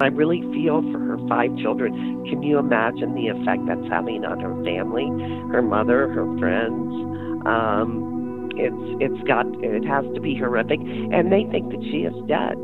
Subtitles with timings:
[0.00, 1.92] I really feel for her five children.
[2.28, 5.06] Can you imagine the effect that's having on her family,
[5.52, 6.92] her mother, her friends?
[7.46, 12.14] Um, it's it's got it has to be horrific, and they think that she is
[12.26, 12.56] dead.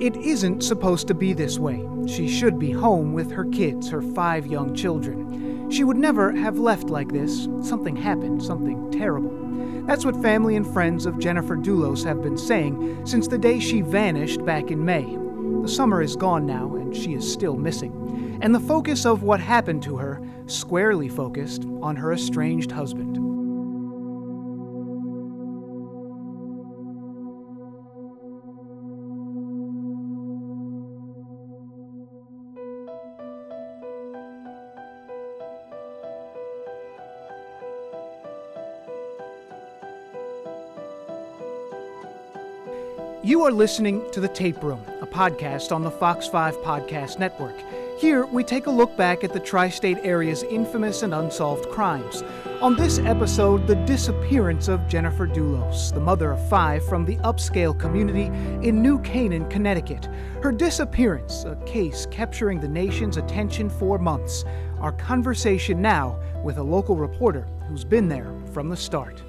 [0.00, 1.86] It isn't supposed to be this way.
[2.06, 5.70] She should be home with her kids, her five young children.
[5.70, 7.48] She would never have left like this.
[7.62, 9.32] Something happened, something terrible.
[9.86, 13.80] That's what family and friends of Jennifer Dulos have been saying since the day she
[13.80, 15.18] vanished back in May.
[15.66, 18.38] The summer is gone now, and she is still missing.
[18.40, 23.25] And the focus of what happened to her squarely focused on her estranged husband.
[43.36, 47.54] You are listening to The Tape Room, a podcast on the Fox 5 Podcast Network.
[47.98, 52.22] Here, we take a look back at the tri state area's infamous and unsolved crimes.
[52.62, 57.78] On this episode, the disappearance of Jennifer Dulos, the mother of five from the upscale
[57.78, 58.24] community
[58.66, 60.08] in New Canaan, Connecticut.
[60.42, 64.46] Her disappearance, a case capturing the nation's attention for months.
[64.80, 69.22] Our conversation now with a local reporter who's been there from the start.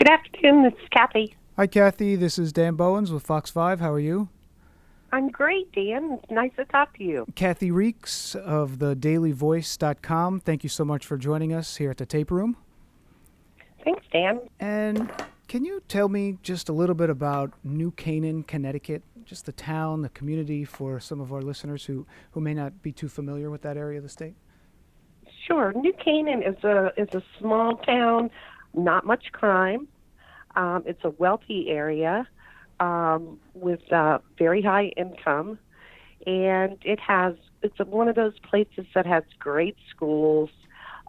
[0.00, 1.34] Good afternoon, this is Kathy.
[1.58, 2.16] Hi, Kathy.
[2.16, 3.80] This is Dan Bowens with Fox 5.
[3.80, 4.30] How are you?
[5.12, 6.18] I'm great, Dan.
[6.22, 7.26] It's nice to talk to you.
[7.34, 10.40] Kathy Reakes of the dailyvoice.com.
[10.40, 12.56] Thank you so much for joining us here at the tape room.
[13.84, 14.40] Thanks, Dan.
[14.58, 15.10] And
[15.48, 20.00] can you tell me just a little bit about New Canaan, Connecticut, just the town,
[20.00, 23.60] the community for some of our listeners who, who may not be too familiar with
[23.60, 24.34] that area of the state?
[25.46, 25.74] Sure.
[25.74, 28.30] New Canaan is a is a small town
[28.74, 29.88] not much crime.
[30.56, 32.26] Um, it's a wealthy area
[32.80, 35.58] um, with uh, very high income,
[36.26, 40.50] and it has it's a, one of those places that has great schools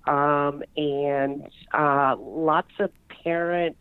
[0.05, 2.91] um, and uh, lots of
[3.23, 3.77] parent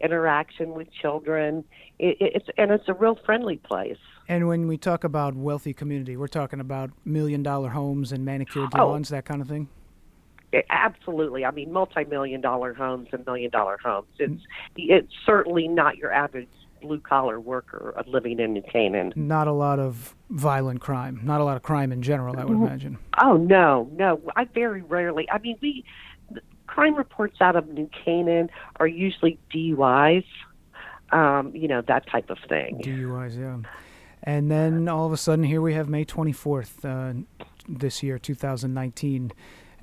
[0.00, 1.64] interaction with children.
[1.98, 3.98] It, it's and it's a real friendly place.
[4.26, 8.70] And when we talk about wealthy community, we're talking about million dollar homes and manicured
[8.74, 8.88] Oh.
[8.88, 9.68] lawns, that kind of thing.
[10.70, 11.44] Absolutely.
[11.44, 14.08] I mean, multi-million dollar homes and million dollar homes.
[14.18, 14.42] It's
[14.76, 16.48] it's certainly not your average
[16.82, 19.12] blue collar worker living in New Canaan.
[19.16, 21.20] Not a lot of violent crime.
[21.22, 22.98] Not a lot of crime in general, I would imagine.
[23.22, 24.20] Oh no, no.
[24.36, 25.28] I very rarely.
[25.30, 25.84] I mean, we
[26.66, 30.24] crime reports out of New Canaan are usually DUIs.
[31.12, 32.80] Um, you know that type of thing.
[32.82, 33.58] DUIs, yeah.
[34.22, 39.32] And then all of a sudden, here we have May 24th uh, this year, 2019.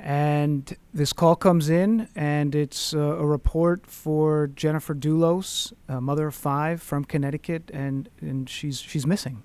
[0.03, 6.25] And this call comes in, and it's uh, a report for Jennifer Dulos, a mother
[6.27, 9.43] of five from Connecticut, and, and she's she's missing.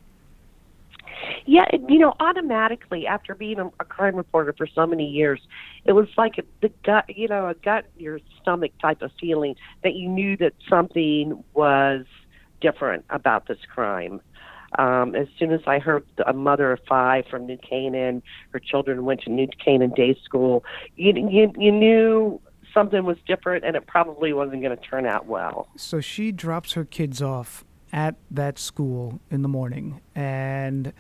[1.45, 5.41] Yeah, it- you know, automatically after being a, a crime reporter for so many years,
[5.85, 9.57] it was like a, the gut, you know, a gut your stomach type of feeling
[9.85, 12.07] that you knew that something was
[12.63, 14.23] different about this crime.
[14.77, 19.05] Um, as soon as I heard a mother of five from New Canaan, her children
[19.05, 20.65] went to New Canaan Day School,
[20.97, 22.41] you, you, you knew
[22.75, 25.69] something was different and it probably wasn't going to turn out well.
[25.77, 30.93] So she drops her kids off at that school in the morning, and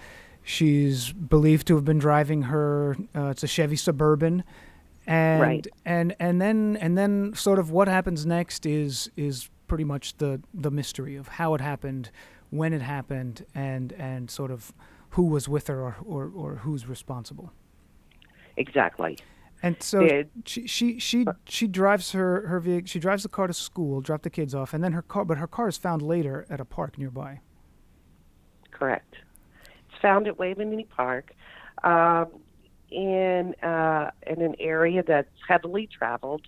[0.43, 2.97] she's believed to have been driving her.
[3.15, 4.45] Uh, it's a Chevy Suburban,
[5.07, 5.67] and Right.
[5.85, 10.41] and and then and then sort of what happens next is is pretty much the
[10.55, 12.11] the mystery of how it happened,
[12.51, 14.73] when it happened, and and sort of
[15.11, 17.53] who was with her or or, or who's responsible.
[18.57, 19.19] Exactly.
[19.63, 22.87] And so she she she she drives her her vehicle.
[22.87, 25.25] She drives the car to school, drop the kids off, and then her car.
[25.25, 27.41] But her car is found later at a park nearby.
[28.71, 29.15] Correct.
[29.89, 31.33] It's found at Waveney Park
[31.85, 32.27] um,
[32.91, 36.47] in uh, in an area that's heavily traveled,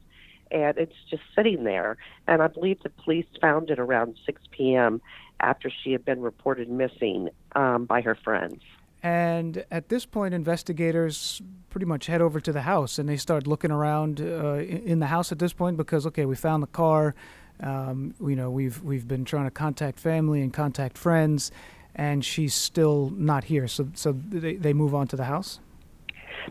[0.50, 1.97] and it's just sitting there.
[2.27, 5.00] And I believe the police found it around 6 p.m.
[5.41, 8.62] after she had been reported missing um, by her friends.
[9.03, 11.41] And at this point, investigators
[11.71, 15.06] pretty much head over to the house and they start looking around uh, in the
[15.06, 17.15] house at this point because okay, we found the car.
[17.61, 21.50] Um, you know, we've we've been trying to contact family and contact friends,
[21.95, 23.69] and she's still not here.
[23.69, 25.61] So so they they move on to the house.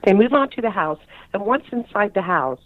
[0.05, 0.99] They move on to the house,
[1.33, 2.59] and once inside the house,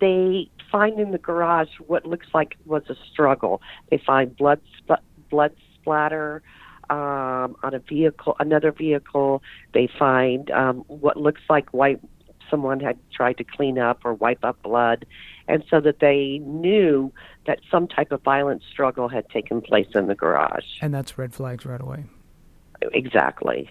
[0.00, 3.60] they find in the garage what looks like was a struggle.
[3.90, 6.42] They find blood sp- blood splatter
[6.88, 9.42] um, on a vehicle, another vehicle.
[9.72, 12.00] They find um, what looks like white
[12.50, 15.06] someone had tried to clean up or wipe up blood,
[15.46, 17.12] and so that they knew
[17.46, 20.64] that some type of violent struggle had taken place in the garage.
[20.82, 22.06] And that's red flags right away.
[22.92, 23.70] Exactly.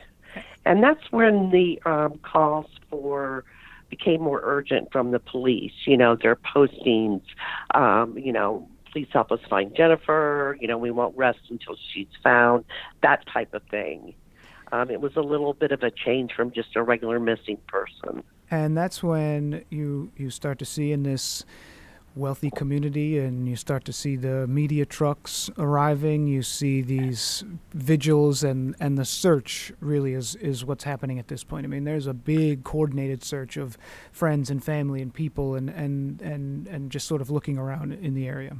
[0.65, 3.43] And that's when the um, calls for
[3.89, 5.74] became more urgent from the police.
[5.86, 7.21] You know, their postings,
[7.74, 10.57] um, you know, please help us find Jennifer.
[10.59, 12.65] You know, we won't rest until she's found,
[13.01, 14.13] that type of thing.
[14.71, 18.24] Um, it was a little bit of a change from just a regular missing person.
[18.51, 21.45] And that's when you you start to see in this
[22.19, 27.44] wealthy community and you start to see the media trucks arriving you see these
[27.74, 31.66] vigils and and the search really is is what's happening at this point.
[31.66, 33.77] I mean there's a big coordinated search of
[34.12, 38.13] friends and family and people and and and and just sort of looking around in
[38.13, 38.57] the area.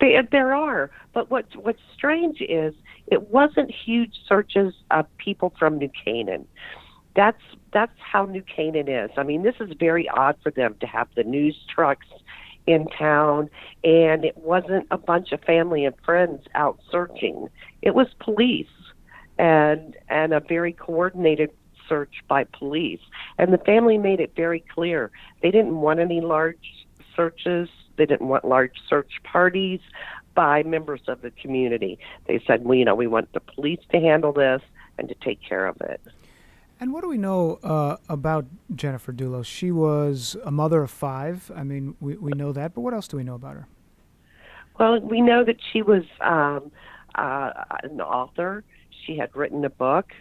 [0.00, 2.74] Uh, there are but what's what's strange is
[3.06, 6.46] it wasn't huge searches of people from new canaan.
[7.14, 7.42] That's
[7.72, 9.10] that's how New Canaan is.
[9.16, 12.06] I mean, this is very odd for them to have the news trucks
[12.68, 13.48] in town,
[13.82, 17.48] and it wasn't a bunch of family and friends out searching.
[17.80, 18.66] It was police,
[19.38, 21.50] and and a very coordinated
[21.88, 23.00] search by police.
[23.38, 25.10] And the family made it very clear
[25.42, 26.86] they didn't want any large
[27.16, 27.70] searches.
[27.96, 29.80] They didn't want large search parties
[30.34, 31.98] by members of the community.
[32.26, 34.60] They said, well, you know, we want the police to handle this
[34.98, 36.00] and to take care of it.
[36.80, 39.46] And what do we know uh, about Jennifer Dulos?
[39.46, 41.50] She was a mother of five.
[41.54, 43.68] I mean, we, we know that, but what else do we know about her?
[44.78, 46.70] Well, we know that she was um,
[47.16, 47.50] uh,
[47.82, 48.62] an author.
[49.04, 50.12] She had written a book.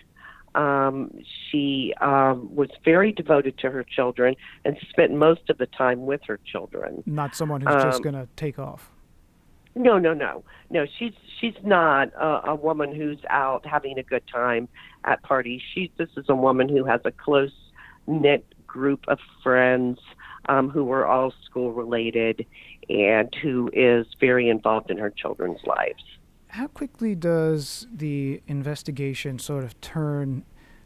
[0.55, 1.11] Um,
[1.51, 6.21] she um, was very devoted to her children and spent most of the time with
[6.25, 7.03] her children.
[7.05, 8.89] Not someone who's just um, going to take off.
[9.77, 10.85] No, no, no, no.
[10.97, 14.67] She's she's not a, a woman who's out having a good time
[15.03, 15.61] at parties.
[15.73, 17.53] She this is a woman who has a close
[18.07, 19.99] knit group of friends
[20.49, 22.45] um, who are all school related
[22.89, 26.03] and who is very involved in her children's lives.
[26.49, 30.43] How quickly does the investigation sort of turn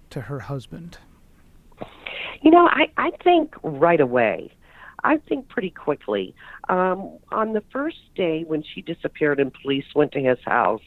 [0.10, 0.98] to her husband?
[2.42, 4.52] You know, I, I think right away.
[5.04, 6.36] I think pretty quickly.
[6.70, 10.82] Um, on the first day when she disappeared and police went to his house,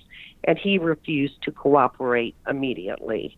[0.44, 3.36] and he refused to cooperate immediately.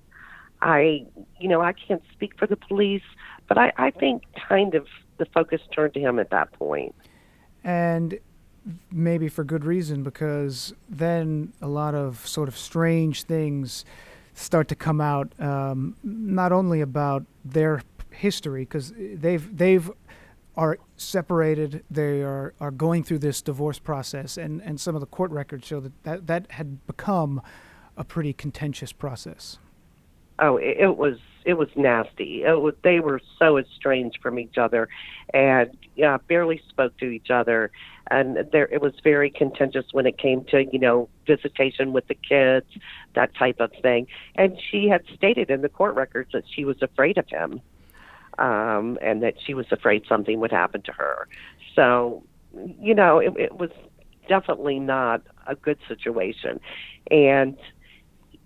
[0.60, 1.06] I,
[1.38, 3.02] you know, I can't speak for the police,
[3.48, 4.86] but I, I think kind of
[5.18, 6.94] the focus turned to him at that point.
[7.62, 8.18] And
[8.90, 13.84] maybe for good reason, because then a lot of sort of strange things
[14.34, 19.90] start to come out, um, not only about their history, because they've they've
[20.56, 21.84] are separated.
[21.90, 25.66] They are, are going through this divorce process, and, and some of the court records
[25.66, 27.42] show that, that that had become
[27.96, 29.58] a pretty contentious process.
[30.38, 32.42] Oh, it, it was it was nasty.
[32.42, 34.88] It was they were so estranged from each other,
[35.32, 37.70] and yeah, barely spoke to each other,
[38.10, 42.14] and there it was very contentious when it came to you know visitation with the
[42.14, 42.66] kids,
[43.14, 44.06] that type of thing.
[44.34, 47.60] And she had stated in the court records that she was afraid of him
[48.38, 51.28] um, and that she was afraid something would happen to her.
[51.74, 52.22] So,
[52.80, 53.70] you know, it, it was
[54.28, 56.60] definitely not a good situation.
[57.10, 57.56] And,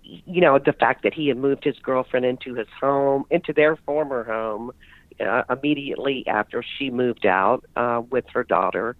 [0.03, 3.75] you know, the fact that he had moved his girlfriend into his home, into their
[3.75, 4.71] former home,
[5.19, 8.95] uh, immediately after she moved out uh, with her daughter,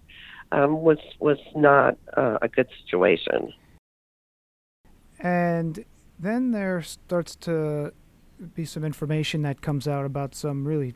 [0.52, 3.52] um, was was not uh, a good situation.
[5.18, 5.84] And
[6.18, 7.92] then there starts to
[8.54, 10.94] be some information that comes out about some really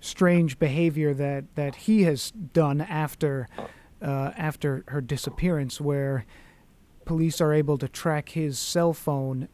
[0.00, 3.48] strange behavior that, that he has done after
[4.02, 6.24] uh, after her disappearance, where
[7.04, 9.48] police are able to track his cell phone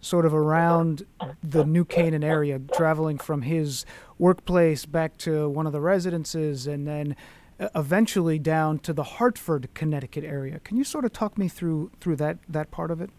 [0.00, 1.04] sort of around
[1.42, 3.84] the New Canaan area, traveling from his
[4.18, 7.14] workplace back to one of the residences, and then
[7.58, 10.60] uh, eventually down to the Hartford, Connecticut area.
[10.60, 13.10] Can you sort of talk me through through that that part of it?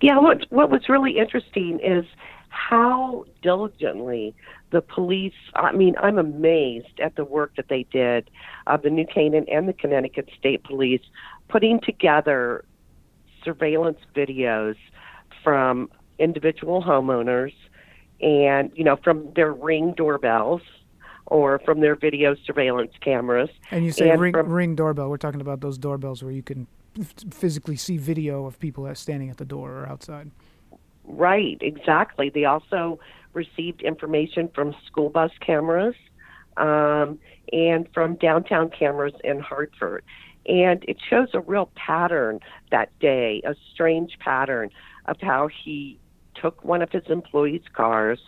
[0.00, 2.04] Yeah, what what was really interesting is
[2.50, 4.34] how diligently
[4.70, 8.30] the police i mean i'm amazed at the work that they did
[8.66, 11.02] uh, the new canaan and the connecticut state police
[11.48, 12.64] putting together
[13.44, 14.76] surveillance videos
[15.44, 17.52] from individual homeowners
[18.20, 20.62] and you know from their ring doorbells
[21.26, 23.50] or from their video surveillance cameras.
[23.70, 25.10] And you say and ring, from, ring doorbell.
[25.10, 26.66] We're talking about those doorbells where you can
[27.30, 30.30] physically see video of people standing at the door or outside
[31.08, 32.28] Right, exactly.
[32.28, 33.00] They also
[33.32, 35.94] received information from school bus cameras
[36.58, 37.18] um,
[37.50, 40.04] and from downtown cameras in Hartford.
[40.46, 42.40] And it shows a real pattern
[42.70, 44.70] that day, a strange pattern
[45.06, 45.98] of how he
[46.34, 48.20] took one of his employees' cars,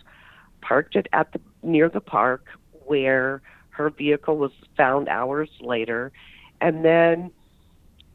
[0.61, 2.45] parked it at the near the park
[2.85, 6.11] where her vehicle was found hours later,
[6.59, 7.31] and then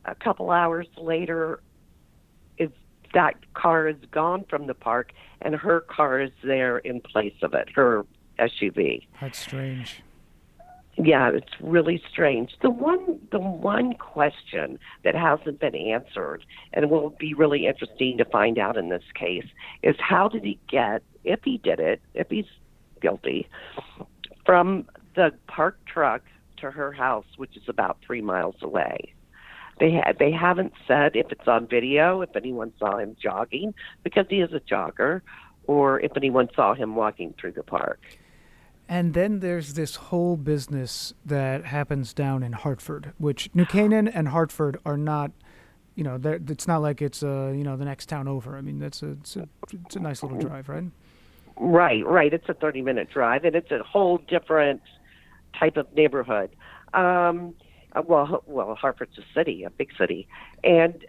[0.06, 1.60] a couple hours later,
[2.58, 2.70] is
[3.14, 7.54] that car is gone from the park, and her car is there in place of
[7.54, 8.06] it, her
[8.38, 9.06] SUV.
[9.20, 10.02] That's strange.
[10.98, 12.52] Yeah, it's really strange.
[12.62, 18.24] The one the one question that hasn't been answered and will be really interesting to
[18.24, 19.44] find out in this case
[19.82, 22.46] is how did he get if he did it, if he's
[23.02, 23.46] guilty,
[24.46, 24.86] from
[25.16, 26.22] the park truck
[26.58, 29.12] to her house, which is about three miles away.
[29.78, 34.26] They ha- they haven't said if it's on video, if anyone saw him jogging because
[34.30, 35.20] he is a jogger,
[35.66, 38.00] or if anyone saw him walking through the park.
[38.88, 44.28] And then there's this whole business that happens down in Hartford, which New Canaan and
[44.28, 45.32] Hartford are not,
[45.96, 48.56] you know, it's not like it's uh, you know the next town over.
[48.56, 49.48] I mean, that's a it's a,
[49.84, 50.84] it's a nice little drive, right?
[51.58, 52.32] Right, right.
[52.32, 54.82] It's a 30 minute drive, and it's a whole different
[55.58, 56.50] type of neighborhood.
[56.94, 57.54] Um,
[57.96, 60.28] Uh, well, well, Hartford's a city, a big city,
[60.62, 61.04] and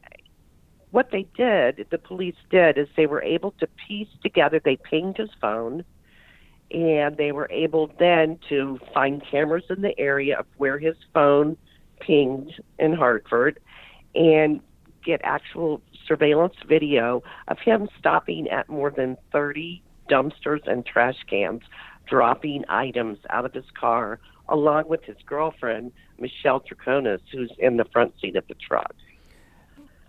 [0.91, 4.61] what they did, the police did, is they were able to piece together.
[4.63, 5.83] They pinged his phone
[6.71, 11.57] and they were able then to find cameras in the area of where his phone
[11.99, 13.59] pinged in Hartford
[14.15, 14.59] and
[15.05, 21.61] get actual surveillance video of him stopping at more than 30 dumpsters and trash cans,
[22.05, 27.85] dropping items out of his car, along with his girlfriend, Michelle Troconis, who's in the
[27.85, 28.93] front seat of the truck.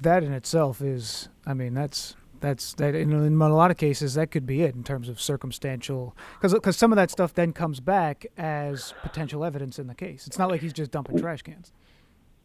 [0.00, 4.14] That in itself is, I mean, that's that's that in, in, a lot of cases
[4.14, 7.52] that could be it in terms of circumstantial because because some of that stuff then
[7.52, 10.26] comes back as potential evidence in the case.
[10.26, 11.72] It's not like he's just dumping trash cans.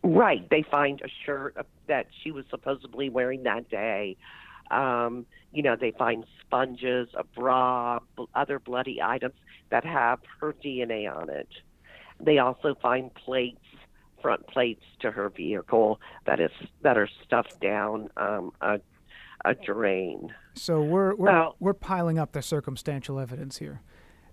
[0.01, 0.49] Right.
[0.49, 1.55] They find a shirt
[1.87, 4.17] that she was supposedly wearing that day.
[4.71, 7.99] Um you know they find sponges a bra
[8.33, 9.35] other bloody items
[9.69, 11.47] that have her dna on it
[12.19, 13.59] they also find plates
[14.21, 16.51] front plates to her vehicle that is
[16.81, 18.79] that are stuffed down um a
[19.45, 20.33] a drain.
[20.55, 23.81] So we're we're, we're piling up the circumstantial evidence here,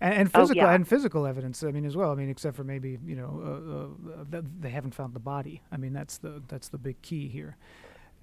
[0.01, 0.75] and, and physical oh, yeah.
[0.75, 1.63] and physical evidence.
[1.63, 2.13] I mean, as well.
[2.13, 3.91] I mean, except for maybe you know
[4.33, 5.63] uh, uh, they haven't found the body.
[5.73, 7.57] I mean, that's the that's the big key here.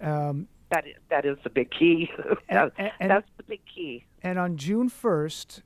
[0.02, 2.10] Um, that is, that is the big key.
[2.50, 4.06] and, and, that's the big key.
[4.22, 5.64] And on June first,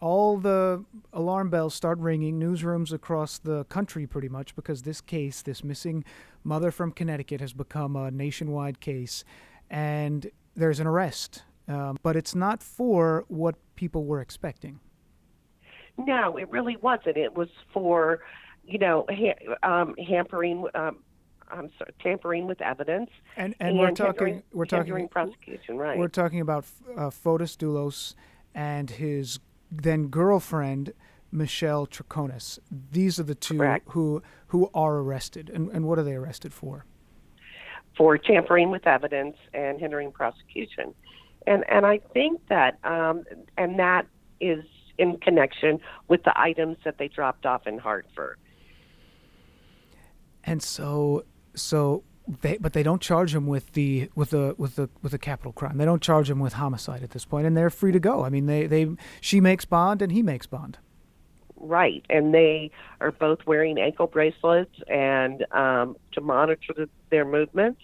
[0.00, 5.42] all the alarm bells start ringing, newsrooms across the country pretty much, because this case,
[5.42, 6.04] this missing
[6.42, 9.24] mother from Connecticut, has become a nationwide case
[9.70, 11.44] and there's an arrest.
[11.68, 14.80] Um, but it's not for what people were expecting.
[15.96, 17.16] No, it really wasn't.
[17.16, 18.20] It was for,
[18.64, 20.66] you know, ha- um, hampering.
[20.74, 20.98] Um,
[21.52, 23.10] I'm sorry, tampering with evidence.
[23.36, 25.98] And and, and we're talking we're talking prosecution, right?
[25.98, 26.64] We're talking about
[26.96, 28.14] uh, Fotis Dulos
[28.54, 29.38] and his
[29.70, 30.92] then girlfriend
[31.32, 32.58] Michelle Troconis.
[32.70, 33.88] These are the two Correct.
[33.90, 35.50] who who are arrested.
[35.50, 36.84] And and what are they arrested for?
[38.00, 40.94] for tampering with evidence and hindering prosecution.
[41.46, 43.24] And and I think that um,
[43.56, 44.06] and that
[44.40, 44.64] is
[44.96, 48.38] in connection with the items that they dropped off in Hartford.
[50.44, 51.24] And so
[51.54, 52.04] so
[52.40, 55.52] they but they don't charge him with the with the with the with the capital
[55.52, 55.78] crime.
[55.78, 58.24] They don't charge him with homicide at this point, and they're free to go.
[58.24, 58.88] I mean, they they
[59.20, 60.78] she makes bond and he makes bond
[61.60, 62.70] right, and they
[63.00, 67.82] are both wearing ankle bracelets and um, to monitor the, their movements,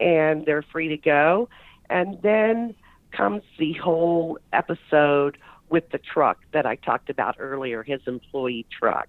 [0.00, 1.48] and they're free to go.
[1.90, 2.74] And then
[3.10, 9.08] comes the whole episode with the truck that I talked about earlier, his employee truck.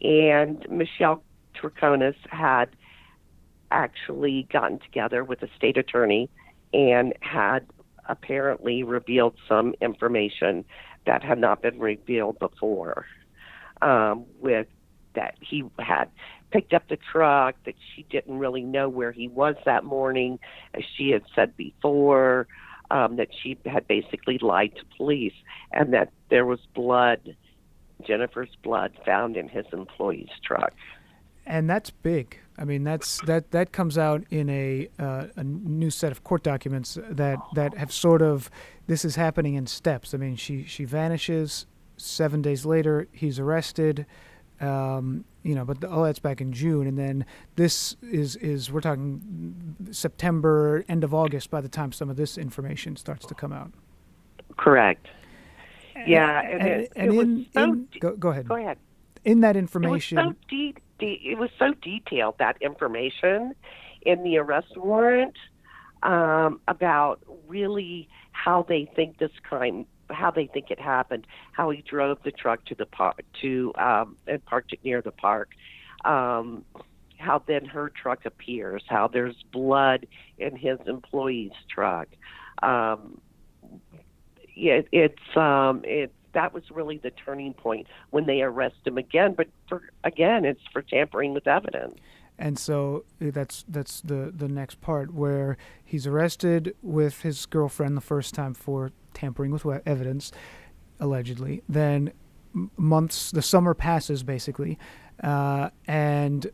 [0.00, 1.22] And Michelle
[1.54, 2.68] Troconis had
[3.70, 6.30] actually gotten together with a state attorney
[6.72, 7.66] and had
[8.08, 10.64] apparently revealed some information
[11.06, 13.06] that had not been revealed before
[13.82, 14.66] um, with
[15.14, 16.08] that he had
[16.50, 20.38] picked up the truck, that she didn't really know where he was that morning,
[20.74, 22.46] as she had said before,
[22.90, 25.34] um, that she had basically lied to police,
[25.72, 27.36] and that there was blood,
[28.06, 30.72] Jennifer's blood, found in his employee's truck.
[31.48, 32.38] And that's big.
[32.58, 36.42] I mean, that's that that comes out in a uh, a new set of court
[36.42, 38.50] documents that that have sort of
[38.86, 40.12] this is happening in steps.
[40.12, 44.06] I mean, she she vanishes seven days later, he's arrested.
[44.60, 47.24] Um, you know, but the, all that's back in June, and then
[47.56, 51.50] this is is we're talking September, end of August.
[51.50, 53.72] By the time some of this information starts to come out.
[54.56, 55.06] Correct.
[56.06, 58.48] Yeah, and, and, it, and it in, so in go, go, ahead.
[58.48, 58.78] Go ahead.
[59.28, 63.54] In that information, it was so de- de- it was so detailed that information
[64.00, 65.36] in the arrest warrant
[66.02, 71.82] um, about really how they think this crime how they think it happened, how he
[71.82, 75.50] drove the truck to the park to um, and parked it near the park,
[76.06, 76.64] um,
[77.18, 80.06] how then her truck appears, how there's blood
[80.38, 82.08] in his employee's truck.
[82.62, 83.20] Um,
[84.54, 89.34] yeah, it's um, it that was really the turning point when they arrest him again.
[89.36, 91.98] But for again, it's for tampering with evidence.
[92.38, 97.96] And so eh, that's that's the the next part where he's arrested with his girlfriend
[97.96, 100.30] the first time for tampering with evidence,
[101.00, 101.64] allegedly.
[101.68, 102.12] Then
[102.76, 104.78] months, the summer passes basically,
[105.24, 106.52] uh, and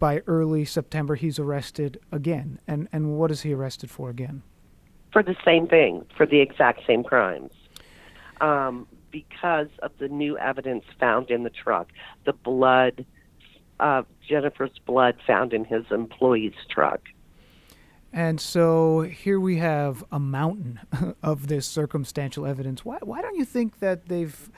[0.00, 2.58] by early September he's arrested again.
[2.66, 4.42] And and what is he arrested for again?
[5.12, 7.52] For the same thing, for the exact same crimes.
[8.40, 11.88] Um, because of the new evidence found in the truck,
[12.24, 13.04] the blood
[13.80, 17.00] uh, Jennifer's blood found in his employee's truck.
[18.12, 20.80] And so here we have a mountain
[21.22, 22.84] of this circumstantial evidence.
[22.84, 24.50] Why, why don't you think that they've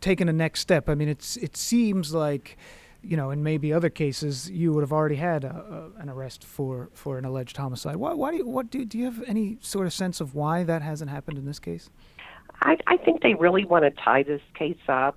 [0.00, 0.88] taken a next step?
[0.88, 2.56] I mean, it's it seems like,
[3.02, 6.44] you know, in maybe other cases, you would have already had a, a, an arrest
[6.44, 7.96] for, for an alleged homicide.
[7.96, 10.62] Why, why do you, what do, do you have any sort of sense of why
[10.64, 11.88] that hasn't happened in this case?
[12.62, 15.16] I, I think they really want to tie this case up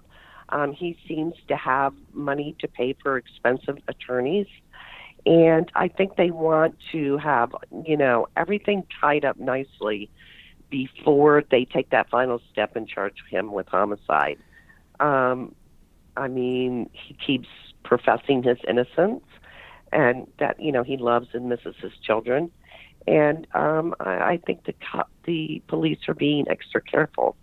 [0.52, 4.48] um, he seems to have money to pay for expensive attorneys.
[5.26, 7.56] And I think they want to have,
[7.86, 10.10] you know, everything tied up nicely
[10.70, 14.38] before they take that final step and charge him with homicide.
[15.00, 15.56] Um,
[16.16, 17.48] I mean, he keeps
[17.84, 19.24] professing his innocence
[19.92, 22.52] and that, you know, he loves and misses his children.
[23.10, 27.36] And um, I, I think the, co- the police are being extra careful.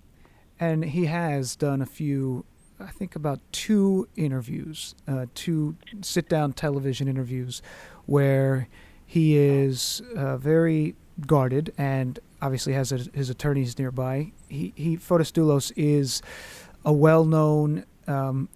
[0.58, 2.44] And he has done a few
[2.78, 7.62] I think about two interviews, uh, two sit-down television interviews,
[8.04, 8.68] where
[9.06, 10.94] he is uh, very
[11.26, 14.32] guarded and obviously has a, his attorneys nearby.
[14.48, 16.20] He, he Fotis Dulos is
[16.84, 18.48] a well-known um,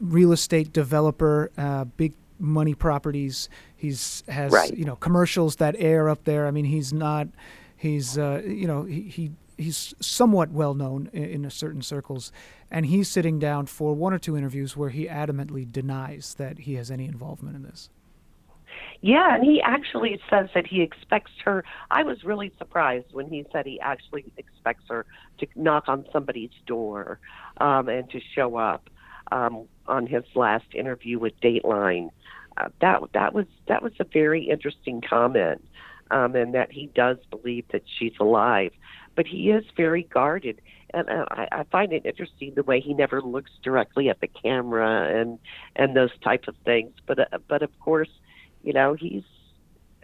[0.00, 3.48] real estate developer, uh, big money properties.
[3.76, 4.76] He's has right.
[4.76, 6.46] you know commercials that air up there.
[6.46, 7.28] I mean, he's not.
[7.76, 12.32] He's uh, you know he, he he's somewhat well known in, in certain circles,
[12.70, 16.74] and he's sitting down for one or two interviews where he adamantly denies that he
[16.74, 17.90] has any involvement in this.
[19.00, 21.62] Yeah, and he actually says that he expects her.
[21.90, 25.04] I was really surprised when he said he actually expects her
[25.38, 27.18] to knock on somebody's door
[27.58, 28.88] um, and to show up
[29.30, 32.10] um, on his last interview with Dateline.
[32.56, 35.64] Uh, that that was that was a very interesting comment,
[36.10, 38.70] um, and that he does believe that she's alive
[39.14, 40.60] but he is very guarded.
[40.92, 44.28] And uh, I, I find it interesting the way he never looks directly at the
[44.28, 45.38] camera and
[45.76, 46.92] and those type of things.
[47.06, 48.10] But uh, but of course,
[48.62, 49.24] you know, he's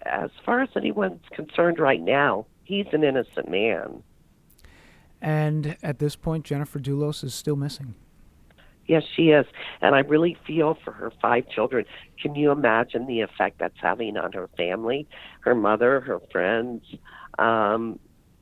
[0.03, 4.03] as far as anyone's concerned right now, he's an innocent man.
[5.21, 7.95] And at this point, Jennifer Dulos is still missing.
[8.87, 9.47] Yes, she is.
[9.81, 11.85] And I really feel for her five children.
[12.21, 15.07] Can you imagine the effect that's having on her family,
[15.40, 16.83] her mother, her friends?
[17.38, 17.99] Um,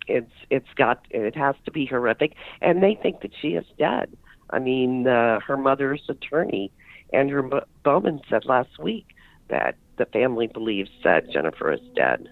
[0.07, 4.17] it's it's got it has to be horrific, and they think that she is dead.
[4.51, 6.73] I mean, uh, her mother's attorney,
[7.13, 7.51] Andrew
[7.85, 9.07] Bowman, said last week
[9.49, 12.29] that the family believes that Jennifer is dead.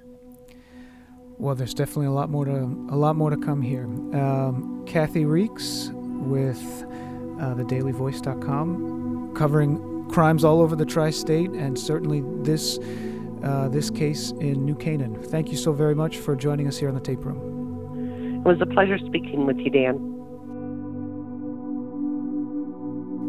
[1.39, 3.85] Well, there's definitely a lot more to a lot more to come here.
[3.85, 6.87] Um, Kathy Reakes with
[7.41, 12.79] uh, thedailyvoice.com, covering crimes all over the tri-state, and certainly this
[13.45, 15.23] uh, this case in New Canaan.
[15.23, 18.43] Thank you so very much for joining us here on the tape room.
[18.45, 20.17] It was a pleasure speaking with you, Dan.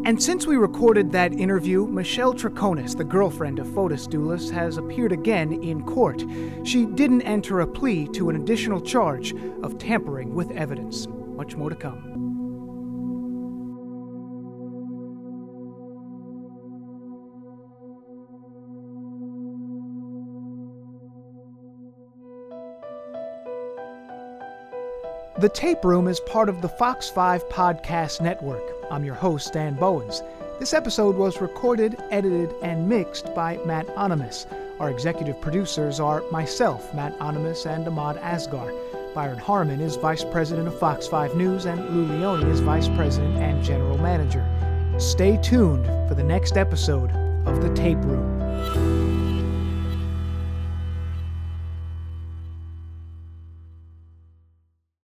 [0.07, 5.11] And since we recorded that interview, Michelle Troconis, the girlfriend of Fotis Dulos, has appeared
[5.11, 6.23] again in court.
[6.63, 11.07] She didn't enter a plea to an additional charge of tampering with evidence.
[11.35, 12.16] Much more to come.
[25.39, 28.63] The Tape Room is part of the Fox 5 Podcast Network.
[28.89, 30.23] I'm your host, Dan Bowens.
[30.59, 34.47] This episode was recorded, edited, and mixed by Matt Onimus.
[34.79, 38.73] Our executive producers are myself, Matt Onimus, and Ahmad Asgar.
[39.13, 43.37] Byron Harmon is Vice President of Fox 5 News, and Lou Leone is Vice President
[43.37, 44.43] and General Manager.
[44.97, 47.11] Stay tuned for the next episode
[47.45, 48.36] of The Tape Room.